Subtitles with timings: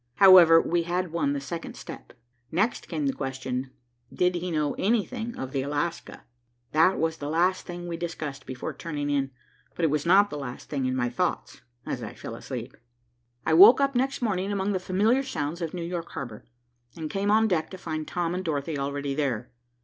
[0.15, 2.13] However, we had won the second step.
[2.51, 3.69] Next came the question,
[4.11, 6.23] "Did he know anything of the Alaska?"
[6.71, 9.29] That was the last thing we discussed before turning in,
[9.75, 12.75] but it was not the last thing in my thoughts as I fell asleep.
[13.45, 16.45] I woke up next morning among the familiar sounds of New York harbor,
[16.97, 19.51] and came on deck to find Tom and Dorothy already there.